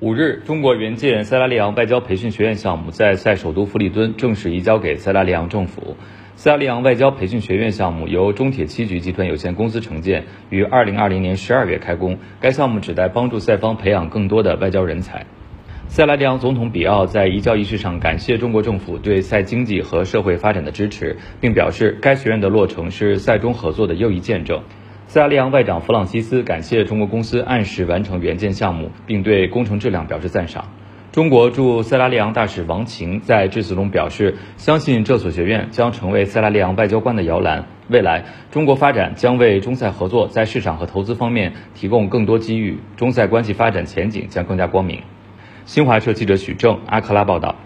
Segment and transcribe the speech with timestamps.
[0.00, 5.96] 五日，中国援建塞拉利昂外交培训学院项目在塞首都弗里敦正式移交给塞拉利昂政府。
[6.36, 12.16] 塞拉利昂外交培训学院项目由中铁七局集团有限公司承建，于二零二零年十二月开工。
[12.38, 15.26] 该项目旨在帮助塞方培养更多的外交人才。
[15.88, 24.62] 塞拉利昂总统比奥在移交仪式上感谢中国政府对塞经济和社会发展的支持，并表示该学院的落成是塞中合作的又一见证。
[25.08, 30.66] 塞拉利昂外长弗朗西斯感谢中国公司按时完成援建项目，并对工程质量表示赞赏。
[31.12, 37.64] 中国驻塞拉利昂大使王晴在致辞中表示，相信这所学院将成为塞拉利昂外交官的摇篮。
[37.88, 45.00] 未来，中国发展将为中塞合作在市场和投资方面提供更多机遇，中塞关系发展前景将更加光明。
[45.64, 47.56] 新华社记者许正阿克拉报道。